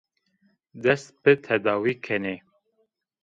Dest 0.83 1.09
bi 1.23 1.33
tedawî 1.45 1.93
kenê 2.05 2.35